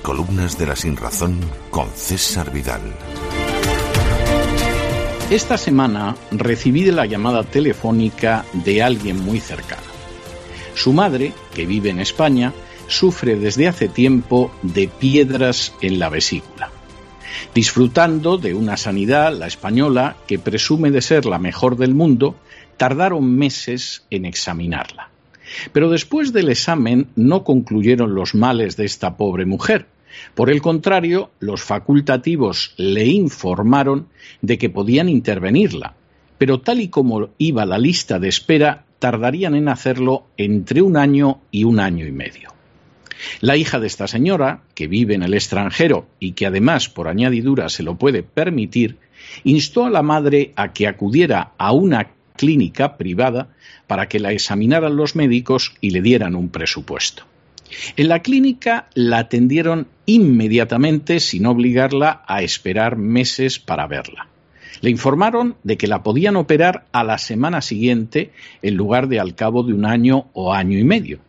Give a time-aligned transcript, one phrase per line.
[0.00, 1.38] Crónicas de la Sinrazón
[1.70, 2.80] con César Vidal.
[5.30, 9.82] Esta semana recibí la llamada telefónica de alguien muy cercano.
[10.74, 12.52] Su madre, que vive en España,
[12.86, 16.70] sufre desde hace tiempo de piedras en la vesícula.
[17.54, 22.36] Disfrutando de una sanidad, la española, que presume de ser la mejor del mundo,
[22.76, 25.10] tardaron meses en examinarla.
[25.72, 29.86] Pero después del examen no concluyeron los males de esta pobre mujer.
[30.34, 34.08] Por el contrario, los facultativos le informaron
[34.42, 35.94] de que podían intervenirla,
[36.38, 41.40] pero tal y como iba la lista de espera, tardarían en hacerlo entre un año
[41.50, 42.54] y un año y medio.
[43.40, 47.68] La hija de esta señora, que vive en el extranjero y que además por añadidura
[47.68, 48.98] se lo puede permitir,
[49.44, 53.48] instó a la madre a que acudiera a una clínica privada
[53.86, 57.24] para que la examinaran los médicos y le dieran un presupuesto.
[57.96, 64.28] En la clínica la atendieron inmediatamente sin obligarla a esperar meses para verla.
[64.80, 68.32] Le informaron de que la podían operar a la semana siguiente
[68.62, 71.20] en lugar de al cabo de un año o año y medio.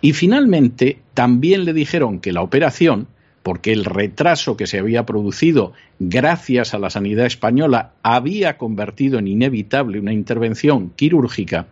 [0.00, 3.08] Y finalmente también le dijeron que la operación
[3.42, 9.28] porque el retraso que se había producido gracias a la sanidad española había convertido en
[9.28, 11.66] inevitable una intervención quirúrgica,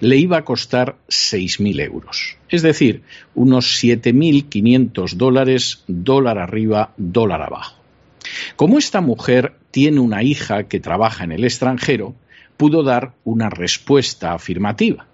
[0.00, 2.36] le iba a costar 6.000 euros.
[2.48, 3.02] Es decir,
[3.34, 7.76] unos 7.500 dólares, dólar arriba, dólar abajo.
[8.56, 12.14] Como esta mujer tiene una hija que trabaja en el extranjero,
[12.56, 15.06] pudo dar una respuesta afirmativa.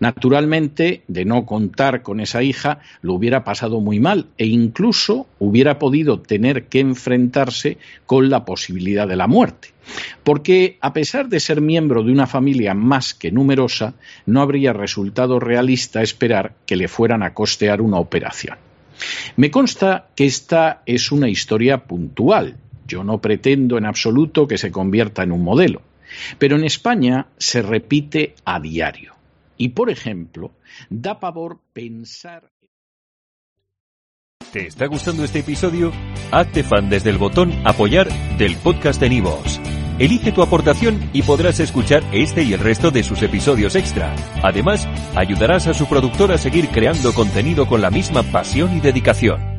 [0.00, 5.78] Naturalmente, de no contar con esa hija, lo hubiera pasado muy mal e incluso hubiera
[5.78, 9.68] podido tener que enfrentarse con la posibilidad de la muerte.
[10.24, 13.94] Porque, a pesar de ser miembro de una familia más que numerosa,
[14.26, 18.58] no habría resultado realista esperar que le fueran a costear una operación.
[19.36, 22.56] Me consta que esta es una historia puntual.
[22.86, 25.82] Yo no pretendo en absoluto que se convierta en un modelo.
[26.38, 29.15] Pero en España se repite a diario.
[29.56, 30.52] Y, por ejemplo,
[30.90, 32.50] da pavor pensar.
[34.52, 35.92] ¿Te está gustando este episodio?
[36.30, 38.08] Hazte fan desde el botón Apoyar
[38.38, 39.60] del podcast de Nivos.
[39.98, 44.14] Elige tu aportación y podrás escuchar este y el resto de sus episodios extra.
[44.42, 49.55] Además, ayudarás a su productor a seguir creando contenido con la misma pasión y dedicación.